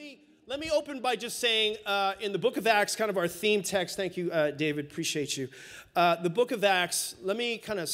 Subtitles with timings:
[0.00, 3.18] me let me open by just saying uh, in the book of Acts, kind of
[3.18, 3.96] our theme text.
[3.96, 4.86] Thank you, uh, David.
[4.86, 5.48] Appreciate you.
[5.94, 7.16] Uh, the book of Acts.
[7.22, 7.90] Let me kind of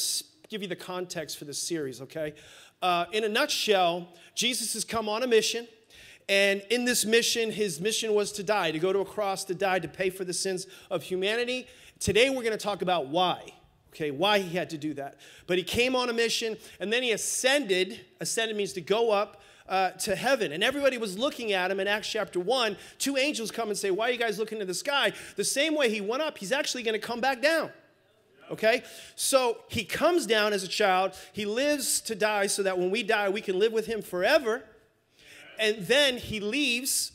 [0.47, 1.99] give you the context for this series.
[2.01, 2.33] Okay.
[2.81, 5.67] Uh, in a nutshell, Jesus has come on a mission.
[6.29, 9.53] And in this mission, his mission was to die, to go to a cross, to
[9.53, 11.67] die, to pay for the sins of humanity.
[11.99, 13.51] Today, we're going to talk about why
[13.93, 15.15] okay, why he had to do that.
[15.47, 17.99] But he came on a mission and then he ascended.
[18.21, 20.51] Ascended means to go up uh, to heaven.
[20.51, 22.77] And everybody was looking at him in Acts chapter 1.
[22.97, 25.13] Two angels come and say, Why are you guys looking to the sky?
[25.35, 27.71] The same way he went up, he's actually going to come back down.
[28.49, 28.83] Okay?
[29.15, 31.13] So he comes down as a child.
[31.33, 34.63] He lives to die so that when we die, we can live with him forever.
[35.59, 37.11] And then he leaves.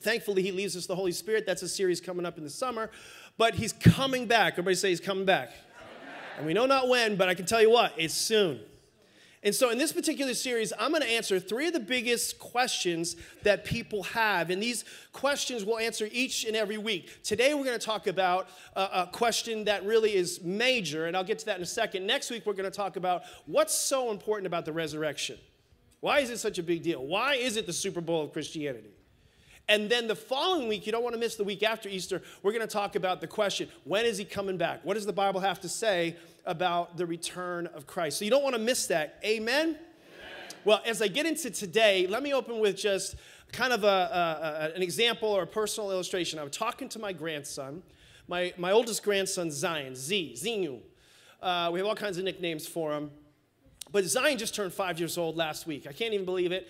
[0.00, 1.46] Thankfully, he leaves us the Holy Spirit.
[1.46, 2.90] That's a series coming up in the summer.
[3.38, 4.54] But he's coming back.
[4.54, 5.48] Everybody say he's coming back.
[5.50, 6.38] Coming back.
[6.38, 8.60] And we know not when, but I can tell you what, it's soon.
[9.44, 13.16] And so, in this particular series, I'm going to answer three of the biggest questions
[13.42, 14.50] that people have.
[14.50, 17.22] And these questions we'll answer each and every week.
[17.24, 21.40] Today, we're going to talk about a, question that really is major, and I'll get
[21.40, 22.06] to that in a second.
[22.06, 25.38] Next week, we're going to talk about what's so important about the resurrection.
[26.00, 27.04] Why is it such a big deal?
[27.04, 28.90] Why is it the Super Bowl of Christianity?
[29.68, 32.52] And then the following week, you don't want to miss the week after Easter, we're
[32.52, 34.84] going to talk about the question when is he coming back?
[34.84, 38.18] What does the Bible have to say about the return of Christ?
[38.18, 39.18] So you don't want to miss that.
[39.24, 39.68] Amen?
[39.68, 39.78] Amen.
[40.64, 43.16] Well, as I get into today, let me open with just
[43.52, 46.38] kind of a, a, a, an example or a personal illustration.
[46.38, 47.82] I was talking to my grandson,
[48.28, 50.80] my, my oldest grandson, Zion, Z, Zinu.
[51.42, 53.10] Uh, we have all kinds of nicknames for him.
[53.90, 55.86] But Zion just turned five years old last week.
[55.86, 56.68] I can't even believe it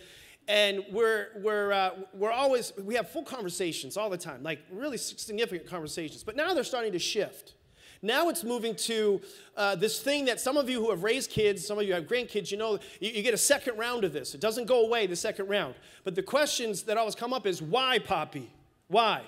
[0.48, 4.96] and we're we're uh, we're always we have full conversations all the time like really
[4.98, 7.54] significant conversations but now they're starting to shift
[8.02, 9.20] now it's moving to
[9.56, 12.04] uh, this thing that some of you who have raised kids some of you have
[12.04, 14.34] grandkids you know you, you, get a second round of this.
[14.34, 15.74] It doesn't go away the second round.
[16.04, 18.50] But the questions that always come up is why poppy?
[18.88, 19.22] Why?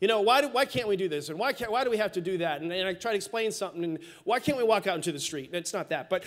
[0.00, 1.28] You know why, do, why can't we do this?
[1.28, 2.62] And why, can't, why do we have to do that?
[2.62, 5.20] And, and i try to explain something and why can't we walk out into the
[5.20, 5.50] street?
[5.52, 6.08] It's not that.
[6.08, 6.24] But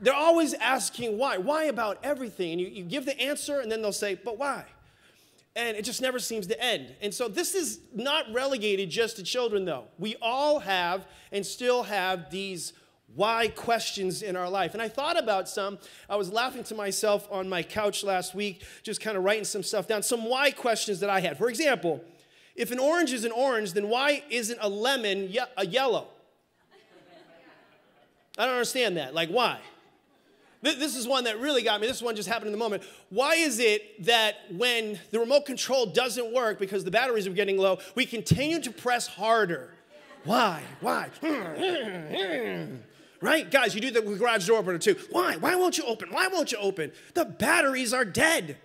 [0.00, 1.36] they're always asking why.
[1.36, 2.52] Why about everything?
[2.52, 4.64] And you, you give the answer, and then they'll say, but why?
[5.54, 6.94] And it just never seems to end.
[7.02, 9.84] And so this is not relegated just to children, though.
[9.98, 12.72] We all have and still have these
[13.14, 14.72] why questions in our life.
[14.72, 15.78] And I thought about some.
[16.08, 19.62] I was laughing to myself on my couch last week, just kind of writing some
[19.62, 20.02] stuff down.
[20.02, 21.36] Some why questions that I had.
[21.36, 22.02] For example,
[22.56, 26.08] if an orange is an orange, then why isn't a lemon ye- a yellow?
[28.38, 29.12] I don't understand that.
[29.12, 29.58] Like, why?
[30.62, 31.88] This is one that really got me.
[31.88, 32.84] This one just happened in the moment.
[33.10, 37.58] Why is it that when the remote control doesn't work because the batteries are getting
[37.58, 39.74] low, we continue to press harder?
[40.24, 40.62] Why?
[40.80, 41.08] Why?
[43.20, 43.50] right?
[43.50, 44.94] Guys, you do the garage door opener too.
[45.10, 45.36] Why?
[45.36, 46.12] Why won't you open?
[46.12, 46.92] Why won't you open?
[47.14, 48.56] The batteries are dead.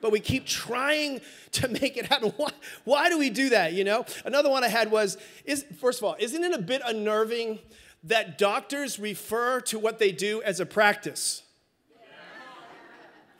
[0.00, 1.20] But we keep trying
[1.52, 2.30] to make it happen.
[2.36, 2.50] Why,
[2.82, 3.72] why do we do that?
[3.72, 4.04] You know?
[4.24, 7.60] Another one I had was, is first of all, isn't it a bit unnerving
[8.04, 11.42] that doctors refer to what they do as a practice.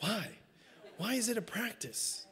[0.00, 0.28] Why?
[0.98, 2.26] Why is it a practice?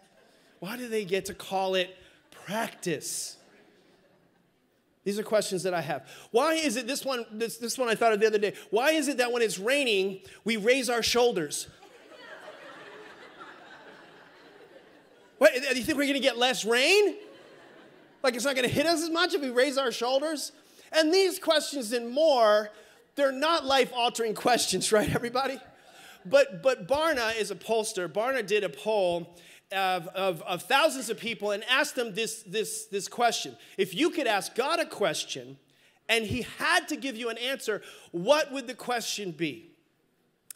[0.60, 1.96] Why do they get to call it
[2.30, 3.36] practice?
[5.04, 6.06] These are questions that I have.
[6.30, 8.54] Why is it this one, this, this one I thought of the other day?
[8.70, 11.69] Why is it that when it's raining, we raise our shoulders?
[15.38, 17.16] what, do you think we're gonna get less rain?
[18.22, 20.52] Like it's not gonna hit us as much if we raise our shoulders?
[20.92, 22.70] And these questions and more,
[23.14, 25.58] they're not life altering questions, right, everybody?
[26.24, 28.08] But, but Barna is a pollster.
[28.08, 29.34] Barna did a poll
[29.72, 33.56] of, of, of thousands of people and asked them this, this, this question.
[33.78, 35.56] If you could ask God a question
[36.08, 39.70] and he had to give you an answer, what would the question be?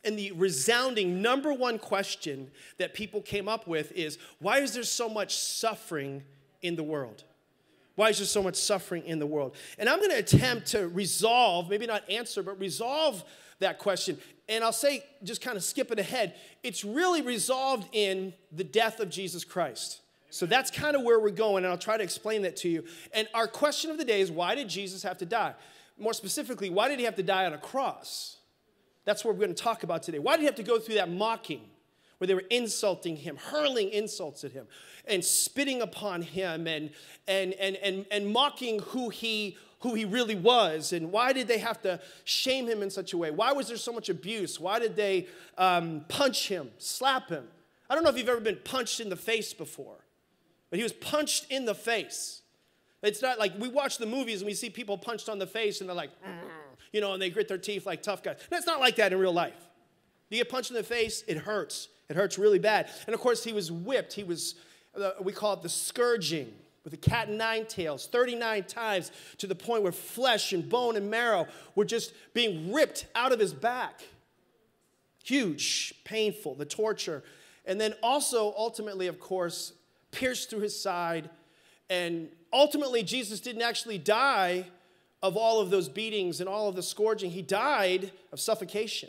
[0.04, 4.82] And the resounding number one question that people came up with is why is there
[4.82, 6.24] so much suffering
[6.60, 7.24] in the world?
[7.96, 9.54] Why is there so much suffering in the world?
[9.78, 13.22] And I'm going to attempt to resolve, maybe not answer, but resolve
[13.60, 14.18] that question.
[14.48, 19.10] And I'll say, just kind of skipping ahead, it's really resolved in the death of
[19.10, 20.00] Jesus Christ.
[20.30, 22.84] So that's kind of where we're going, and I'll try to explain that to you.
[23.12, 25.54] And our question of the day is why did Jesus have to die?
[25.96, 28.38] More specifically, why did he have to die on a cross?
[29.04, 30.18] That's what we're going to talk about today.
[30.18, 31.60] Why did he have to go through that mocking?
[32.24, 34.66] Where they were insulting him, hurling insults at him,
[35.06, 36.88] and spitting upon him and,
[37.28, 40.94] and, and, and, and mocking who he, who he really was.
[40.94, 43.30] And why did they have to shame him in such a way?
[43.30, 44.58] Why was there so much abuse?
[44.58, 45.28] Why did they
[45.58, 47.44] um, punch him, slap him?
[47.90, 50.06] I don't know if you've ever been punched in the face before,
[50.70, 52.40] but he was punched in the face.
[53.02, 55.80] It's not like we watch the movies and we see people punched on the face
[55.80, 56.10] and they're like,
[56.90, 58.38] you know, and they grit their teeth like tough guys.
[58.48, 59.68] That's not like that in real life.
[60.30, 61.88] You get punched in the face, it hurts.
[62.08, 62.90] It hurts really bad.
[63.06, 64.12] And of course, he was whipped.
[64.12, 64.56] He was
[65.00, 66.52] uh, we call it the scourging
[66.84, 70.96] with a cat and nine tails 39 times to the point where flesh and bone
[70.96, 74.02] and marrow were just being ripped out of his back.
[75.24, 77.22] Huge, painful, the torture.
[77.64, 79.72] And then also, ultimately, of course,
[80.10, 81.30] pierced through his side.
[81.88, 84.66] And ultimately, Jesus didn't actually die
[85.22, 87.30] of all of those beatings and all of the scourging.
[87.30, 89.08] He died of suffocation.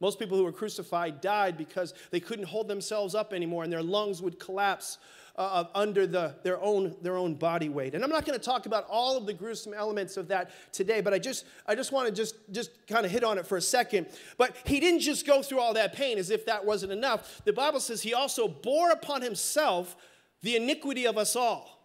[0.00, 3.82] Most people who were crucified died because they couldn't hold themselves up anymore and their
[3.82, 4.98] lungs would collapse
[5.36, 7.94] uh, under the, their, own, their own body weight.
[7.94, 11.00] And I'm not going to talk about all of the gruesome elements of that today,
[11.00, 13.56] but I just, I just want to just, just kind of hit on it for
[13.56, 14.06] a second.
[14.36, 17.42] But he didn't just go through all that pain as if that wasn't enough.
[17.44, 19.96] The Bible says he also bore upon himself
[20.42, 21.79] the iniquity of us all.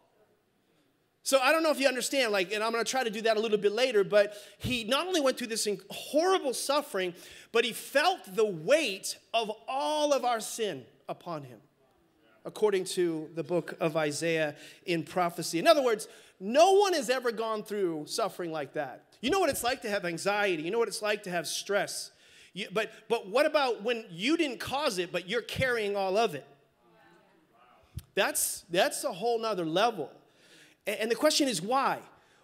[1.25, 3.35] So I don't know if you understand, like, and I'm to try to do that
[3.35, 7.15] a little bit later, but he not only went through this horrible suffering,
[7.51, 11.57] but he felt the weight of all of our sin upon him
[12.45, 14.55] according to the book of Isaiah
[14.85, 15.57] in prophecy.
[15.57, 16.07] In other words,
[16.39, 19.05] no one has ever gone through suffering like that.
[19.19, 21.47] You know what it's like to have anxiety, you know what it's like to have
[21.47, 22.11] stress.
[22.53, 26.35] You, but, but what about when you didn't cause it, but you're carrying all of
[26.35, 26.45] it?
[28.13, 30.11] That's, that's a whole nother level.
[30.87, 31.99] And, the question is why?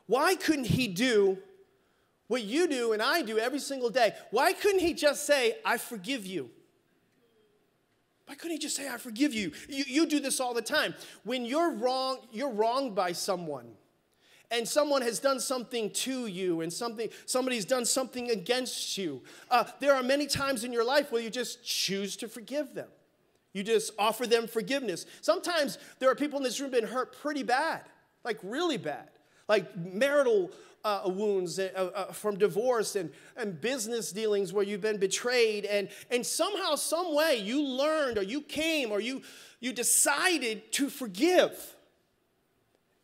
[0.07, 1.38] Why couldn't he do
[2.27, 4.13] what you do and I do every single day?
[4.31, 6.49] Why couldn't he just say, I forgive you?
[8.25, 9.51] Why couldn't he just say, I forgive you?
[9.67, 9.83] you?
[9.85, 10.95] You do this all the time.
[11.23, 13.67] When you're wrong, you're wronged by someone,
[14.49, 19.21] and someone has done something to you, and something somebody's done something against you.
[19.49, 22.88] Uh, there are many times in your life where you just choose to forgive them.
[23.51, 25.05] You just offer them forgiveness.
[25.19, 27.81] Sometimes there are people in this room been hurt pretty bad,
[28.23, 29.09] like really bad,
[29.47, 30.51] like marital
[30.83, 35.89] uh, wounds uh, uh, from divorce and, and business dealings where you've been betrayed and,
[36.09, 39.21] and somehow some way you learned or you came or you,
[39.59, 41.75] you decided to forgive.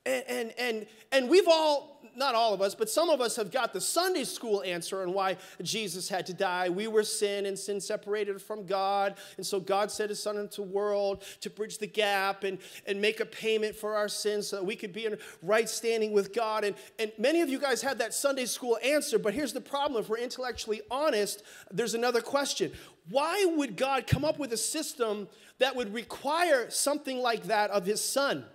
[0.06, 3.52] And, and, and, and we've all not all of us, but some of us have
[3.52, 6.70] got the Sunday school answer on why Jesus had to die.
[6.70, 9.16] We were sin, and sin separated from God.
[9.38, 13.00] And so God sent his son into the world to bridge the gap and, and
[13.00, 16.34] make a payment for our sins so that we could be in right standing with
[16.34, 16.64] God.
[16.64, 20.02] And, and many of you guys had that Sunday school answer, but here's the problem
[20.02, 22.72] if we're intellectually honest, there's another question.
[23.10, 25.30] Why would God come up with a system
[25.60, 28.46] that would require something like that of his son?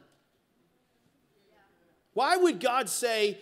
[2.14, 3.38] Why would God say,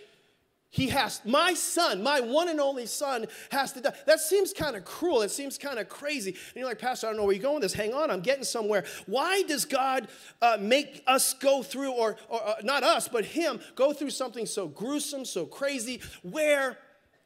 [0.73, 3.93] he has, my son, my one and only son has to die.
[4.05, 5.21] That seems kind of cruel.
[5.21, 6.31] It seems kind of crazy.
[6.31, 7.73] And you're like, Pastor, I don't know where you're going with this.
[7.73, 8.85] Hang on, I'm getting somewhere.
[9.05, 10.07] Why does God
[10.41, 14.45] uh, make us go through, or, or uh, not us, but him, go through something
[14.45, 16.77] so gruesome, so crazy, where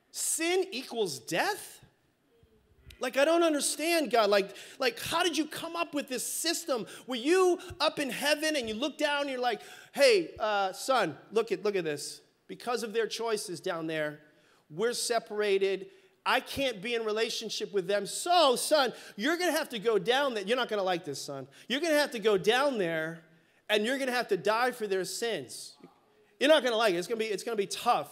[0.10, 1.86] sin equals death?
[3.00, 4.32] Like, I don't understand, God.
[4.32, 6.88] Like, like, how did you come up with this system?
[7.06, 11.16] Were you up in heaven and you look down and you're like, hey, uh, son,
[11.32, 14.20] look at, look at this because of their choices down there,
[14.70, 15.88] we're separated.
[16.26, 18.06] I can't be in relationship with them.
[18.06, 20.44] So, son, you're going to have to go down there.
[20.44, 21.48] You're not going to like this, son.
[21.68, 23.22] You're going to have to go down there
[23.70, 25.76] and you're going to have to die for their sins.
[26.40, 26.98] You're not going to like it.
[26.98, 28.12] It's going to be, it's going to be tough.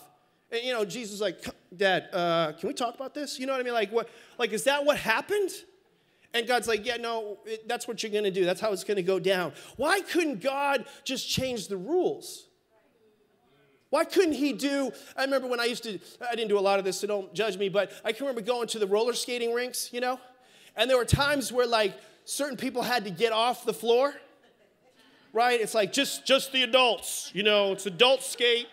[0.52, 1.44] And, you know, Jesus like,
[1.76, 3.40] Dad, uh, can we talk about this?
[3.40, 3.74] You know what I mean?
[3.74, 5.50] Like, what, like, is that what happened?
[6.36, 8.46] And God's like, yeah, no, it, that's what you're going to do.
[8.46, 9.54] That's how it's going to go down.
[9.76, 12.48] Why couldn't God just change the rules?
[13.94, 14.92] Why couldn't he do?
[15.16, 17.32] I remember when I used to, I didn't do a lot of this, so don't
[17.32, 20.20] judge me, but I can remember going to the roller skating rinks, you know?
[20.76, 21.96] And there were times where like
[22.26, 24.16] certain people had to get off the floor,
[25.32, 25.62] right?
[25.62, 28.66] It's like just, just the adults, you know, it's adult skate,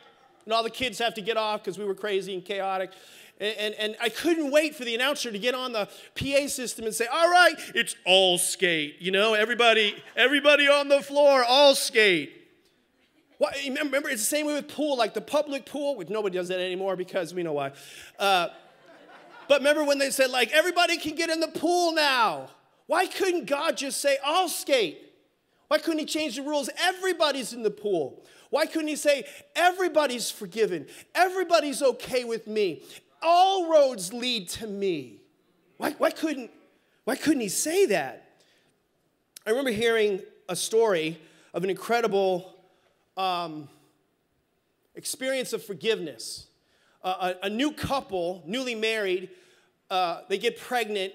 [0.47, 2.91] and all the kids have to get off because we were crazy and chaotic.
[3.39, 6.87] And, and, and, I couldn't wait for the announcer to get on the PA system
[6.87, 8.97] and say, all right, it's all skate.
[9.01, 12.40] You know, everybody, everybody on the floor, all skate.
[13.41, 16.49] Well, remember, it's the same way with pool, like the public pool, which nobody does
[16.49, 17.73] that anymore because we know why.
[18.19, 18.49] Uh,
[19.49, 22.51] but remember when they said, like, everybody can get in the pool now?
[22.87, 25.15] Why couldn't God just say, I'll skate?
[25.69, 26.69] Why couldn't He change the rules?
[26.79, 28.27] Everybody's in the pool.
[28.51, 29.25] Why couldn't He say,
[29.57, 30.87] everybody's forgiven?
[31.15, 32.83] Everybody's okay with me.
[33.23, 35.23] All roads lead to me.
[35.79, 36.51] Why, why, couldn't,
[37.05, 38.39] why couldn't He say that?
[39.47, 41.19] I remember hearing a story
[41.55, 42.60] of an incredible
[43.17, 43.69] um,
[44.95, 46.47] experience of forgiveness.
[47.03, 49.31] Uh, a, a, new couple, newly married,
[49.91, 51.13] uh, they get pregnant.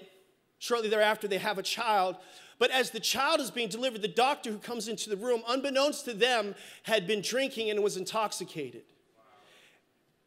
[0.57, 2.15] Shortly thereafter, they have a child.
[2.57, 6.05] But as the child is being delivered, the doctor who comes into the room, unbeknownst
[6.05, 8.83] to them, had been drinking and was intoxicated.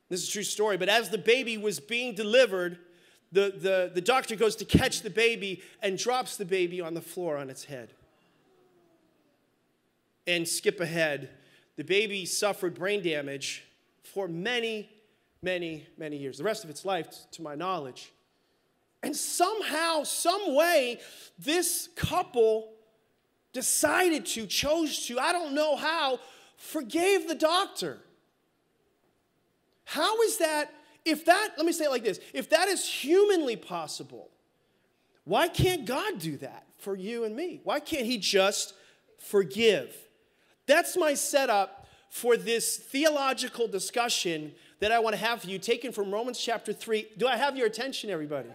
[0.08, 0.76] This is a true story.
[0.76, 2.78] But as the baby was being delivered,
[3.32, 7.00] the, the, the doctor goes to catch the baby and drops the baby on the
[7.00, 7.92] floor on its head.
[10.26, 11.30] and skip ahead.
[11.78, 13.62] The baby suffered brain damage
[14.02, 14.90] for many,
[15.42, 18.12] many, many years, the rest of its life, to my knowledge.
[19.04, 20.98] And somehow, some way,
[21.38, 22.72] this couple
[23.52, 26.18] decided to, chose to, I don't know how,
[26.56, 28.00] forgave the doctor.
[29.84, 30.74] How is that?
[31.04, 34.30] If that, let me say it like this if that is humanly possible,
[35.22, 37.60] why can't God do that for you and me?
[37.62, 38.74] Why can't He just
[39.20, 40.07] forgive?
[40.68, 45.92] That's my setup for this theological discussion that I want to have for you, taken
[45.92, 47.08] from Romans chapter 3.
[47.16, 48.50] Do I have your attention, everybody?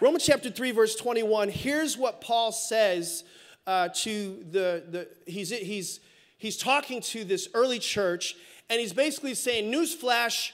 [0.00, 1.50] Romans chapter 3, verse 21.
[1.50, 3.24] Here's what Paul says
[3.66, 6.00] uh, to the, the he's, he's,
[6.38, 8.36] he's talking to this early church,
[8.70, 10.52] and he's basically saying, Newsflash,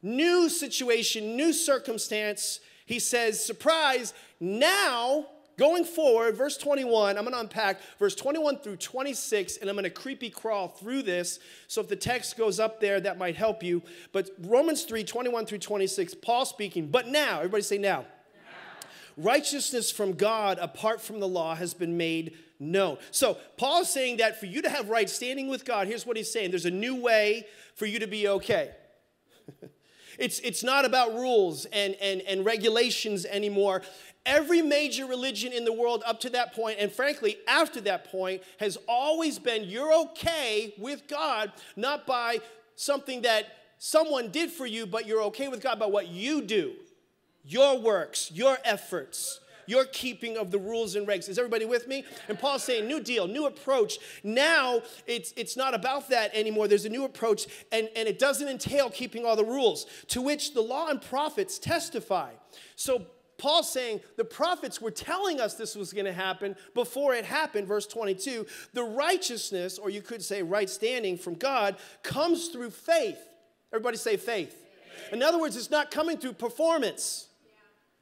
[0.00, 2.60] new situation, new circumstance.
[2.86, 5.26] He says, Surprise, now
[5.60, 9.84] Going forward, verse 21, I'm going to unpack verse 21 through 26, and I'm going
[9.84, 11.38] to creepy crawl through this.
[11.68, 13.82] So if the text goes up there, that might help you.
[14.10, 17.98] But Romans 3, 21 through 26, Paul speaking, but now, everybody say now.
[17.98, 18.06] now.
[19.18, 22.96] Righteousness from God apart from the law has been made known.
[23.10, 26.16] So Paul is saying that for you to have right standing with God, here's what
[26.16, 28.70] he's saying there's a new way for you to be okay.
[30.20, 33.82] It's, it's not about rules and, and, and regulations anymore.
[34.26, 38.42] Every major religion in the world up to that point, and frankly, after that point,
[38.58, 42.40] has always been you're okay with God, not by
[42.76, 43.46] something that
[43.78, 46.74] someone did for you, but you're okay with God by what you do,
[47.42, 51.28] your works, your efforts your keeping of the rules and regs.
[51.28, 52.04] Is everybody with me?
[52.28, 53.98] And Paul's saying, new deal, new approach.
[54.24, 56.66] Now it's, it's not about that anymore.
[56.66, 60.54] There's a new approach, and, and it doesn't entail keeping all the rules, to which
[60.54, 62.32] the law and prophets testify.
[62.74, 63.06] So
[63.38, 67.66] Paul's saying the prophets were telling us this was going to happen before it happened.
[67.66, 73.18] Verse 22 the righteousness, or you could say right standing from God, comes through faith.
[73.72, 74.56] Everybody say faith.
[75.12, 77.28] In other words, it's not coming through performance.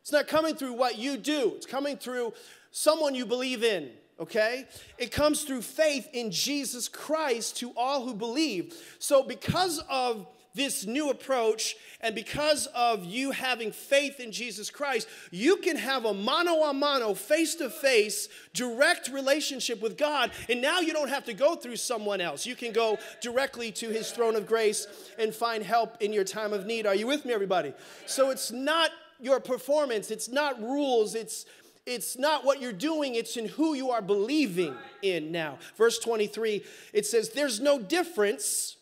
[0.08, 2.32] It's not coming through what you do, it's coming through
[2.70, 4.64] someone you believe in, okay?
[4.96, 8.74] It comes through faith in Jesus Christ to all who believe.
[8.98, 15.08] So, because of this new approach, and because of you having faith in Jesus Christ,
[15.30, 20.30] you can have a mano a mano, face to face, direct relationship with God.
[20.48, 22.46] And now you don't have to go through someone else.
[22.46, 24.86] You can go directly to his throne of grace
[25.18, 26.86] and find help in your time of need.
[26.86, 27.74] Are you with me, everybody?
[28.06, 31.46] So it's not your performance, it's not rules, it's
[31.88, 35.58] it's not what you're doing, it's in who you are believing in now.
[35.76, 38.76] Verse 23, it says, There's no difference.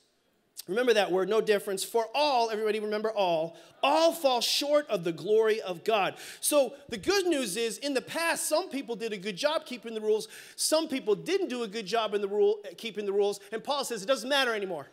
[0.66, 1.84] Remember that word, no difference.
[1.84, 6.16] For all, everybody remember all, all fall short of the glory of God.
[6.40, 9.94] So the good news is, in the past, some people did a good job keeping
[9.94, 10.26] the rules.
[10.56, 13.38] Some people didn't do a good job in the rule, keeping the rules.
[13.52, 14.88] And Paul says it doesn't matter anymore.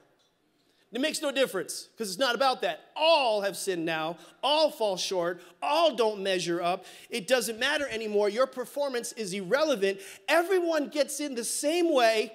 [0.94, 2.92] It makes no difference because it's not about that.
[2.96, 6.86] All have sinned now, all fall short, all don't measure up.
[7.10, 8.30] It doesn't matter anymore.
[8.30, 10.00] Your performance is irrelevant.
[10.30, 12.32] Everyone gets in the same way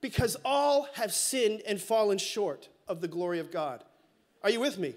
[0.00, 3.84] because all have sinned and fallen short of the glory of God.
[4.42, 4.96] Are you with me?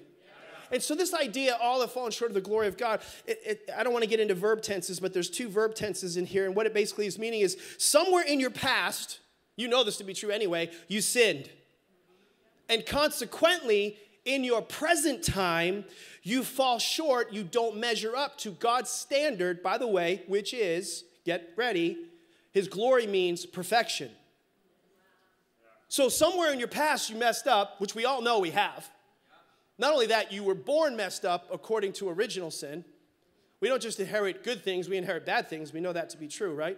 [0.71, 3.69] And so, this idea, all have fallen short of the glory of God, it, it,
[3.77, 6.45] I don't want to get into verb tenses, but there's two verb tenses in here.
[6.45, 9.19] And what it basically is meaning is somewhere in your past,
[9.55, 11.51] you know this to be true anyway, you sinned.
[12.69, 15.85] And consequently, in your present time,
[16.23, 21.03] you fall short, you don't measure up to God's standard, by the way, which is,
[21.25, 21.97] get ready,
[22.51, 24.09] His glory means perfection.
[25.87, 28.89] So, somewhere in your past, you messed up, which we all know we have.
[29.77, 32.83] Not only that, you were born messed up according to original sin.
[33.59, 35.71] We don't just inherit good things, we inherit bad things.
[35.71, 36.77] We know that to be true, right?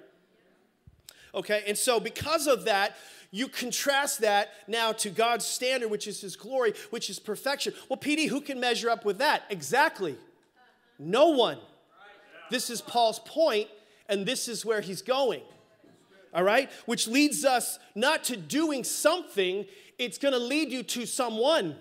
[1.36, 2.96] Okay, and so because of that,
[3.32, 7.74] you contrast that now to God's standard, which is His glory, which is perfection.
[7.90, 9.44] Well, PD, who can measure up with that?
[9.50, 10.18] Exactly.
[11.00, 11.60] No one.
[12.50, 13.68] This is Paul's point,
[14.08, 15.42] and this is where he's going.
[16.34, 16.70] All right?
[16.86, 19.66] Which leads us not to doing something,
[19.98, 21.76] it's gonna lead you to someone.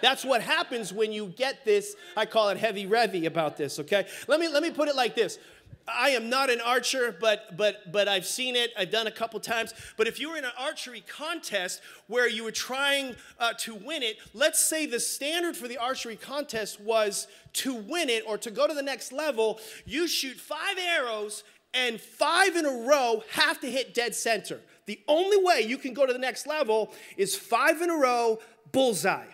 [0.00, 4.06] That's what happens when you get this, I call it heavy revy about this, okay?
[4.28, 5.38] Let me let me put it like this.
[5.86, 8.72] I am not an archer, but but but I've seen it.
[8.76, 9.72] I've done a couple times.
[9.96, 14.02] But if you were in an archery contest where you were trying uh, to win
[14.02, 18.50] it, let's say the standard for the archery contest was to win it or to
[18.50, 19.60] go to the next level.
[19.86, 21.42] You shoot five arrows,
[21.74, 24.60] and five in a row have to hit dead center.
[24.86, 28.38] The only way you can go to the next level is five in a row,
[28.72, 29.26] bullseye.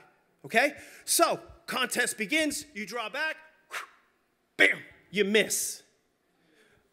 [0.45, 0.73] Okay?
[1.05, 2.67] So contest begins.
[2.75, 3.37] You draw back.
[4.57, 4.79] Bam!
[5.11, 5.84] You miss.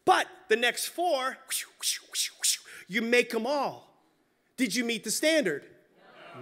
[0.04, 1.38] But the next four,
[2.88, 3.92] you make them all.
[4.56, 5.64] Did you meet the standard?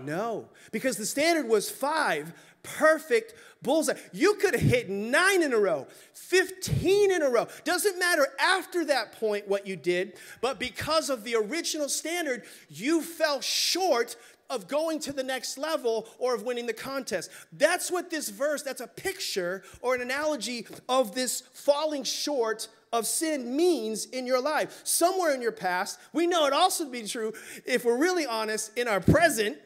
[0.04, 3.94] No, because the standard was five perfect bullseye.
[4.12, 7.48] You could have hit nine in a row, 15 in a row.
[7.64, 13.02] Doesn't matter after that point what you did, but because of the original standard, you
[13.02, 14.16] fell short
[14.48, 17.30] of going to the next level or of winning the contest.
[17.52, 23.06] That's what this verse, that's a picture or an analogy of this falling short of
[23.06, 24.80] sin means in your life.
[24.84, 27.32] Somewhere in your past, we know it also to be true
[27.64, 29.58] if we're really honest in our present.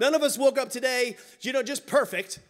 [0.00, 2.40] None of us woke up today, you know, just perfect.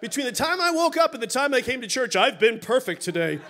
[0.00, 2.58] Between the time I woke up and the time I came to church, I've been
[2.58, 3.40] perfect today.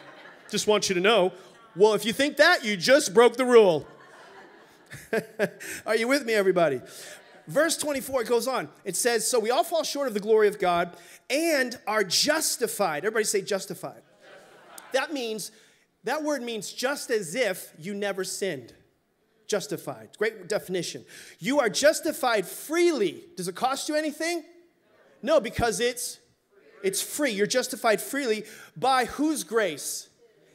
[0.51, 1.33] Just want you to know.
[1.77, 3.87] Well, if you think that, you just broke the rule.
[5.87, 6.81] Are you with me, everybody?
[7.47, 8.69] Verse 24, it goes on.
[8.85, 10.97] It says, So we all fall short of the glory of God
[11.29, 12.99] and are justified.
[13.05, 14.03] Everybody say justified.
[14.93, 15.53] That means,
[16.05, 18.73] that word means just as if you never sinned.
[19.47, 20.11] Justified.
[20.19, 21.05] Great definition.
[21.39, 23.25] You are justified freely.
[23.37, 24.45] Does it cost you anything?
[25.23, 26.21] No, because it's
[26.83, 27.31] it's free.
[27.31, 28.45] You're justified freely
[28.77, 30.09] by whose grace?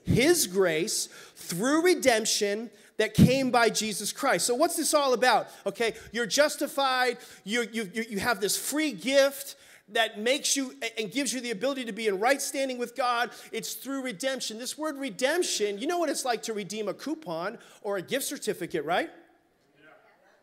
[0.04, 4.46] His grace through redemption that came by Jesus Christ.
[4.46, 5.48] So, what's this all about?
[5.65, 9.56] Okay, you're justified, you, you, you have this free gift
[9.89, 13.30] that makes you and gives you the ability to be in right standing with God.
[13.51, 14.58] It's through redemption.
[14.58, 18.25] This word redemption, you know what it's like to redeem a coupon or a gift
[18.25, 19.10] certificate, right?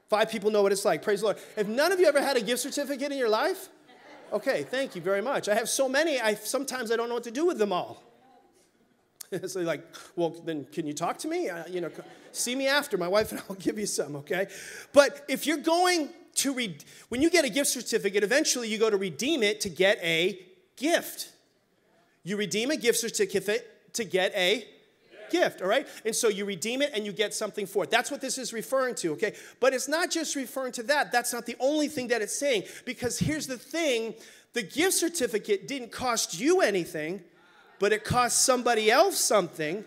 [0.09, 1.03] Five people know what it's like.
[1.03, 1.39] Praise the Lord.
[1.57, 3.69] If none of you ever had a gift certificate in your life,
[4.33, 5.49] Okay, thank you very much.
[5.51, 8.03] I have so many, I sometimes I don't know what to do with them all.
[9.47, 9.85] so like,
[10.17, 11.51] well, then can you talk to me?
[11.51, 11.91] Uh, you know,
[12.33, 12.97] see me after.
[12.97, 14.47] My wife and I'll give you some, okay?
[14.95, 18.91] But if you're going to read, when you get a gift certificate, eventually you go
[18.91, 20.39] to redeem it to get a
[20.77, 21.31] gift.
[22.25, 24.67] You redeem a gift certificate to get a
[25.31, 25.89] gift, all right?
[26.05, 27.91] And so you redeem it and you get something for it.
[27.91, 29.35] That's what this is referring to, okay?
[29.61, 31.11] But it's not just referring to that.
[31.11, 32.65] That's not the only thing that it's saying.
[32.85, 34.15] Because here's the thing
[34.53, 37.23] the gift certificate didn't cost you anything,
[37.79, 39.85] but it cost somebody else something.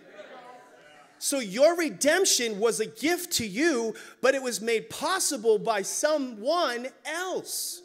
[1.17, 6.87] So your redemption was a gift to you, but it was made possible by someone
[7.05, 7.81] else.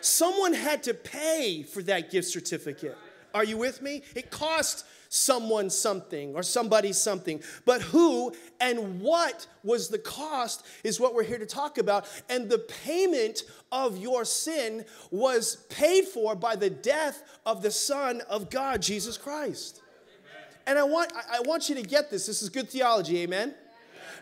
[0.00, 2.96] Someone had to pay for that gift certificate.
[3.34, 4.02] Are you with me?
[4.14, 7.42] It cost someone something or somebody something.
[7.64, 12.06] But who and what was the cost is what we're here to talk about.
[12.28, 18.22] And the payment of your sin was paid for by the death of the Son
[18.28, 19.82] of God, Jesus Christ.
[20.66, 22.26] And I want, I want you to get this.
[22.26, 23.54] This is good theology, amen?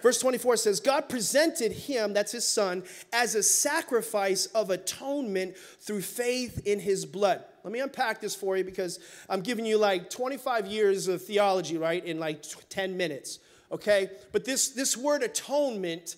[0.02, 6.02] Verse 24 says, God presented him, that's his son, as a sacrifice of atonement through
[6.02, 7.42] faith in his blood.
[7.62, 8.98] Let me unpack this for you because
[9.30, 13.38] I'm giving you like 25 years of theology, right, in like 10 minutes,
[13.72, 14.10] okay?
[14.30, 16.16] But this, this word atonement,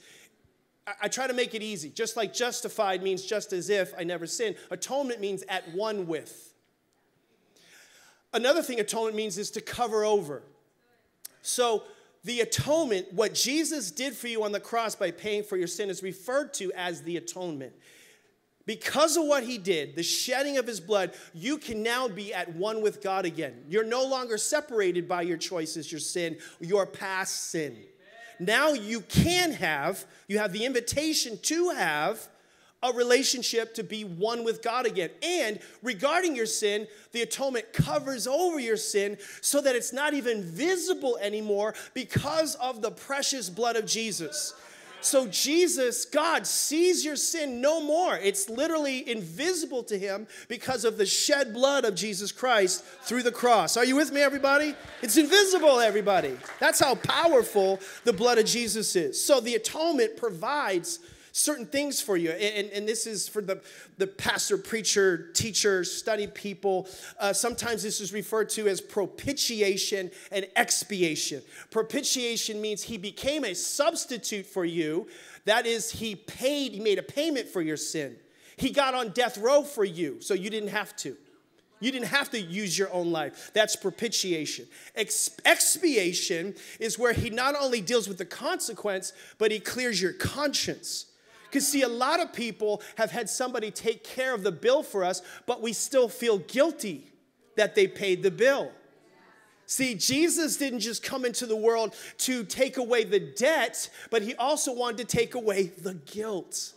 [0.85, 1.89] I, I try to make it easy.
[1.91, 6.46] Just like justified means just as if I never sinned, atonement means at one with.
[8.37, 10.43] Another thing atonement means is to cover over.
[11.41, 11.85] So,
[12.23, 15.89] the atonement, what Jesus did for you on the cross by paying for your sin,
[15.89, 17.73] is referred to as the atonement.
[18.67, 22.55] Because of what he did, the shedding of his blood, you can now be at
[22.55, 23.65] one with God again.
[23.69, 27.77] You're no longer separated by your choices, your sin, your past sin.
[28.39, 32.29] Now you can have, you have the invitation to have
[32.91, 35.11] a relationship to be one with God again.
[35.23, 40.43] And regarding your sin, the atonement covers over your sin so that it's not even
[40.43, 44.55] visible anymore because of the precious blood of Jesus.
[45.01, 48.17] So Jesus, God, sees your sin no more.
[48.17, 53.31] It's literally invisible to him because of the shed blood of Jesus Christ through the
[53.31, 53.77] cross.
[53.77, 54.75] Are you with me, everybody?
[55.03, 56.37] It's invisible, everybody.
[56.59, 59.23] That's how powerful the blood of Jesus is.
[59.23, 60.99] So the atonement provides
[61.37, 62.31] certain things for you.
[62.31, 63.61] And, and this is for the,
[63.99, 66.89] the pastor, preacher, teacher, study people.
[67.21, 71.43] Uh, sometimes this is referred to as propitiation and expiation.
[71.71, 75.09] Propitiation means he became a substitute for you.
[75.45, 78.17] That is, he paid, he made a payment for your sin.
[78.57, 81.17] He got on death row for you, so you didn't have to.
[81.81, 83.51] You didn't have to use your own life.
[83.53, 84.67] That's propitiation.
[84.95, 91.07] Expiation is where he not only deals with the consequence, but he clears your conscience.
[91.49, 95.05] Because, see, a lot of people have had somebody take care of the bill for
[95.05, 97.11] us, but we still feel guilty
[97.57, 98.71] that they paid the bill.
[99.67, 104.35] See, Jesus didn't just come into the world to take away the debt, but he
[104.37, 106.73] also wanted to take away the guilt.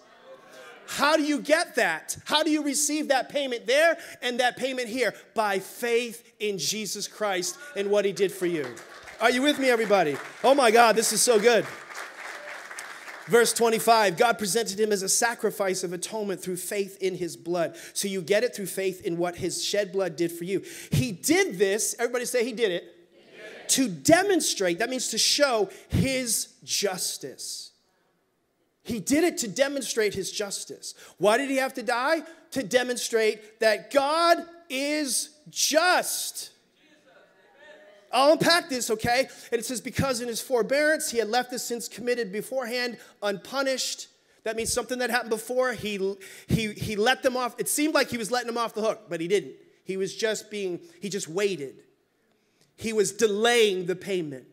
[0.87, 2.17] How do you get that?
[2.25, 5.13] How do you receive that payment there and that payment here?
[5.35, 8.65] By faith in Jesus Christ and what he did for you.
[9.21, 10.17] Are you with me, everybody?
[10.43, 11.67] Oh my God, this is so good.
[13.29, 17.77] Verse 25 God presented him as a sacrifice of atonement through faith in his blood.
[17.93, 20.63] So you get it through faith in what his shed blood did for you.
[20.91, 26.55] He did this, everybody say he did it, to demonstrate, that means to show his
[26.63, 27.71] justice.
[28.83, 30.95] He did it to demonstrate his justice.
[31.19, 32.23] Why did he have to die?
[32.51, 36.49] To demonstrate that God is just.
[38.11, 39.27] I'll unpack this, okay?
[39.51, 44.07] And it says, because in his forbearance he had left the sins committed beforehand unpunished.
[44.43, 46.15] That means something that happened before, he,
[46.47, 47.55] he, he let them off.
[47.59, 49.53] It seemed like he was letting them off the hook, but he didn't.
[49.83, 51.75] He was just being, he just waited.
[52.75, 54.45] He was delaying the payment.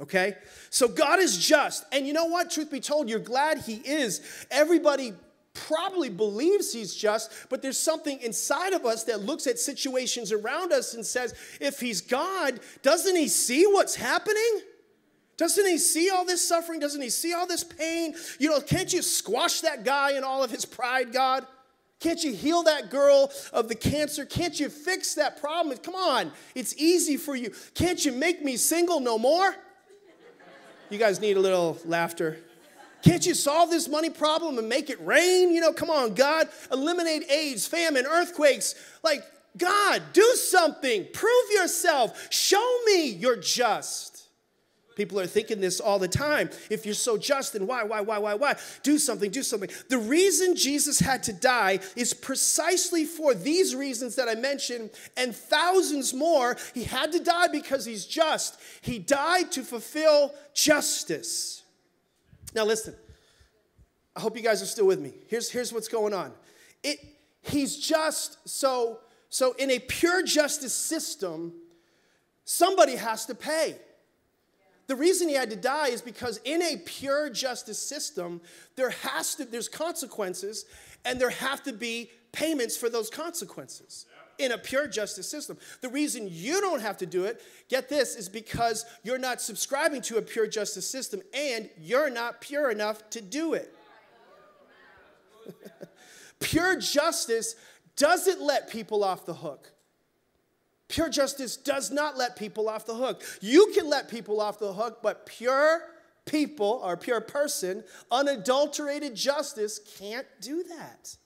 [0.00, 0.34] Okay?
[0.70, 1.84] So God is just.
[1.92, 2.50] And you know what?
[2.50, 4.20] Truth be told, you're glad He is.
[4.50, 5.14] Everybody
[5.54, 10.72] probably believes He's just, but there's something inside of us that looks at situations around
[10.72, 14.62] us and says, if He's God, doesn't He see what's happening?
[15.36, 16.78] Doesn't he see all this suffering?
[16.78, 18.14] Doesn't he see all this pain?
[18.38, 21.46] You know, can't you squash that guy in all of his pride, God?
[21.98, 24.24] Can't you heal that girl of the cancer?
[24.24, 25.78] Can't you fix that problem?
[25.78, 27.52] Come on, it's easy for you.
[27.74, 29.54] Can't you make me single no more?
[30.90, 32.38] You guys need a little laughter.
[33.02, 35.52] Can't you solve this money problem and make it rain?
[35.52, 36.48] You know, come on, God.
[36.70, 38.74] Eliminate AIDS, famine, earthquakes.
[39.02, 39.24] Like,
[39.56, 41.06] God, do something.
[41.12, 42.28] Prove yourself.
[42.30, 44.12] Show me you're just.
[44.94, 46.50] People are thinking this all the time.
[46.70, 48.56] If you're so just, then why, why, why, why, why?
[48.82, 49.70] Do something, do something.
[49.88, 55.34] The reason Jesus had to die is precisely for these reasons that I mentioned and
[55.34, 56.56] thousands more.
[56.74, 58.60] He had to die because he's just.
[58.82, 61.61] He died to fulfill justice.
[62.54, 62.94] Now, listen,
[64.14, 65.12] I hope you guys are still with me.
[65.28, 66.32] Here's, here's what's going on.
[66.82, 66.98] It,
[67.40, 71.54] he's just, so, so in a pure justice system,
[72.44, 73.76] somebody has to pay.
[74.86, 78.40] The reason he had to die is because in a pure justice system,
[78.76, 80.66] there has to, there's consequences,
[81.04, 84.06] and there have to be payments for those consequences
[84.42, 85.56] in a pure justice system.
[85.80, 90.02] The reason you don't have to do it, get this, is because you're not subscribing
[90.02, 93.74] to a pure justice system and you're not pure enough to do it.
[96.40, 97.54] pure justice
[97.96, 99.72] doesn't let people off the hook.
[100.88, 103.22] Pure justice does not let people off the hook.
[103.40, 105.82] You can let people off the hook, but pure
[106.26, 111.16] people or pure person, unadulterated justice can't do that.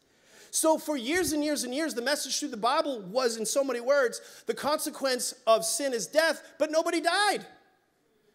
[0.51, 3.63] So, for years and years and years, the message through the Bible was, in so
[3.63, 7.47] many words, the consequence of sin is death, but nobody died.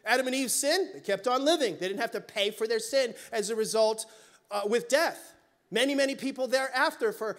[0.05, 1.77] Adam and Eve sinned, they kept on living.
[1.79, 4.05] They didn't have to pay for their sin as a result
[4.49, 5.33] uh, with death.
[5.69, 7.37] Many, many people thereafter, for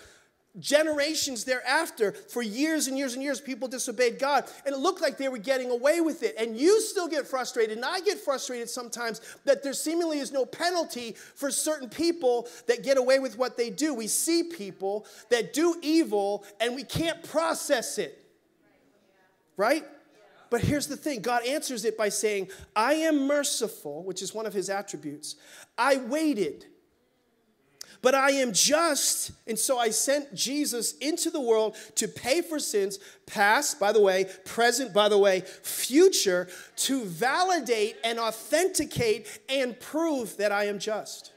[0.59, 4.45] generations thereafter, for years and years and years, people disobeyed God.
[4.67, 6.35] And it looked like they were getting away with it.
[6.39, 10.45] And you still get frustrated, and I get frustrated sometimes that there seemingly is no
[10.45, 13.95] penalty for certain people that get away with what they do.
[13.95, 18.19] We see people that do evil, and we can't process it.
[19.57, 19.85] Right?
[20.51, 24.45] But here's the thing God answers it by saying, I am merciful, which is one
[24.45, 25.37] of his attributes.
[25.79, 26.67] I waited
[28.03, 29.31] but I am just.
[29.47, 34.01] And so I sent Jesus into the world to pay for sins, past, by the
[34.01, 40.79] way, present, by the way, future, to validate and authenticate and prove that I am
[40.79, 41.33] just.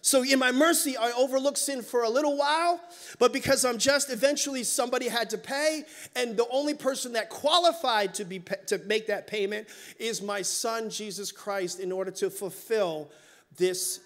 [0.00, 2.78] So, in my mercy, I overlooked sin for a little while,
[3.18, 5.84] but because I'm just, eventually somebody had to pay,
[6.14, 9.66] and the only person that qualified to, be, to make that payment
[9.98, 13.10] is my son, Jesus Christ, in order to fulfill
[13.56, 14.00] this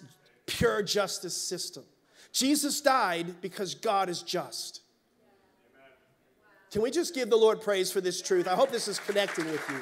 [0.49, 1.83] pure justice system.
[2.31, 4.81] Jesus died because God is just.
[6.71, 8.47] Can we just give the Lord praise for this truth?
[8.47, 9.79] I hope this is connecting with you.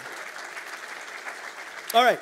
[1.97, 2.19] All right.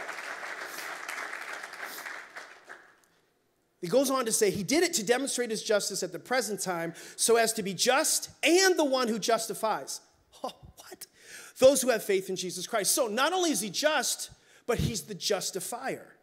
[3.82, 6.60] He goes on to say, He did it to demonstrate His justice at the present
[6.60, 10.02] time so as to be just and the one who justifies.
[10.44, 11.06] Oh, what?
[11.60, 12.96] Those who have faith in Jesus Christ.
[12.96, 14.32] So not only is He just,
[14.66, 16.14] but He's the justifier.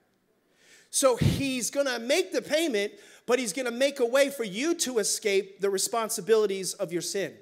[0.95, 2.93] So he's going to make the payment,
[3.25, 7.01] but he's going to make a way for you to escape the responsibilities of your
[7.01, 7.33] sin.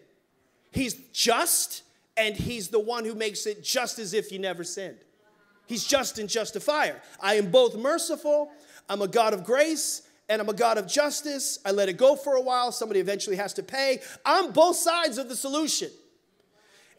[0.70, 1.82] He's just,
[2.16, 4.98] and he's the one who makes it just as if you never sinned.
[5.66, 7.02] He's just and justifier.
[7.20, 8.52] I am both merciful,
[8.88, 11.58] I'm a God of grace, and I'm a God of justice.
[11.64, 14.00] I let it go for a while, somebody eventually has to pay.
[14.24, 15.90] I'm both sides of the solution.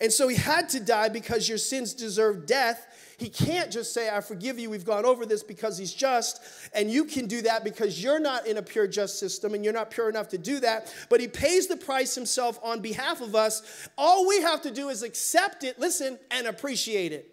[0.01, 2.87] And so he had to die because your sins deserve death,
[3.21, 6.41] he can't just say, I forgive you, we've gone over this because he's just.
[6.73, 9.75] And you can do that because you're not in a pure just system and you're
[9.75, 10.91] not pure enough to do that.
[11.07, 13.87] But he pays the price himself on behalf of us.
[13.95, 17.31] All we have to do is accept it, listen, and appreciate it.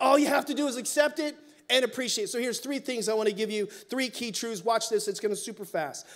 [0.00, 1.36] All you have to do is accept it
[1.68, 2.24] and appreciate.
[2.24, 2.28] It.
[2.28, 4.64] So here's three things I want to give you, three key truths.
[4.64, 6.06] Watch this, it's going to super fast.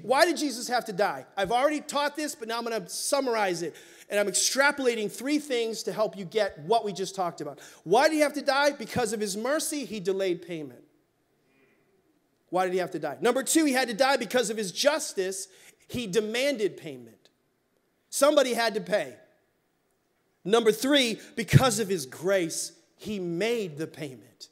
[0.00, 1.26] Why did Jesus have to die?
[1.36, 3.76] I've already taught this, but now I'm going to summarize it.
[4.10, 7.60] And I'm extrapolating three things to help you get what we just talked about.
[7.84, 8.72] Why did he have to die?
[8.72, 10.84] Because of his mercy, he delayed payment.
[12.50, 13.16] Why did he have to die?
[13.20, 15.48] Number two, he had to die because of his justice,
[15.88, 17.30] he demanded payment.
[18.10, 19.14] Somebody had to pay.
[20.44, 24.48] Number three, because of his grace, he made the payment.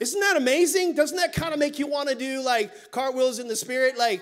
[0.00, 0.94] Isn't that amazing?
[0.94, 3.96] Doesn't that kind of make you want to do like cartwheels in the spirit?
[3.96, 4.20] Like,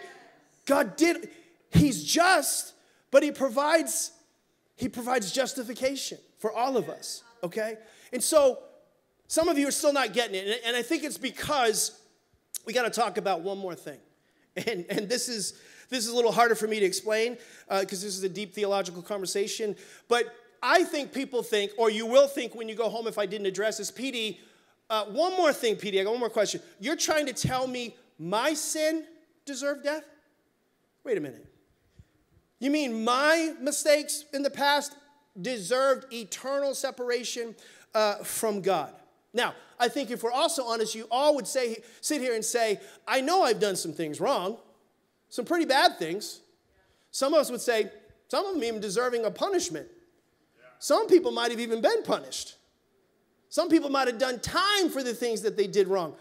[0.66, 1.30] God did,
[1.70, 2.74] He's just,
[3.10, 4.12] but He provides,
[4.76, 7.76] He provides justification for all of us, okay?
[8.12, 8.58] And so
[9.26, 12.00] some of you are still not getting it, and I think it's because
[12.66, 13.98] we got to talk about one more thing.
[14.66, 15.54] And, and this is
[15.90, 17.36] this is a little harder for me to explain
[17.68, 19.76] because uh, this is a deep theological conversation.
[20.08, 23.26] But I think people think, or you will think when you go home if I
[23.26, 24.38] didn't address this, PD,
[24.88, 26.60] uh, one more thing, PD, I got one more question.
[26.78, 29.04] You're trying to tell me my sin
[29.44, 30.04] deserved death?
[31.02, 31.49] Wait a minute.
[32.60, 34.94] You mean my mistakes in the past
[35.40, 37.56] deserved eternal separation
[37.94, 38.92] uh, from God?
[39.32, 42.78] Now, I think if we're also honest, you all would say, sit here and say,
[43.08, 44.58] I know I've done some things wrong,
[45.30, 46.40] some pretty bad things.
[47.10, 47.90] Some of us would say,
[48.28, 49.88] some of them even deserving a punishment.
[50.78, 52.56] Some people might have even been punished.
[53.48, 56.14] Some people might have done time for the things that they did wrong.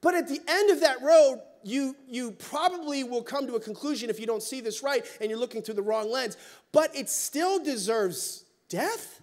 [0.00, 4.10] But at the end of that road, you, you probably will come to a conclusion
[4.10, 6.36] if you don't see this right and you're looking through the wrong lens.
[6.72, 9.20] But it still deserves death?